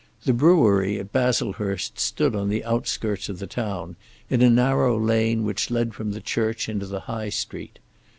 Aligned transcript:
The 0.23 0.33
brewery 0.33 0.97
at 0.99 1.11
Baslehurst 1.11 1.99
stood 1.99 2.35
on 2.35 2.49
the 2.49 2.65
outskirts 2.65 3.29
of 3.29 3.37
the 3.37 3.45
town, 3.45 3.97
in 4.31 4.41
a 4.41 4.49
narrow 4.49 4.97
lane 4.99 5.43
which 5.43 5.69
led 5.69 5.93
from 5.93 6.11
the 6.13 6.21
church 6.21 6.67
into 6.67 6.87
the 6.87 7.01
High 7.01 7.29
street. 7.29 7.77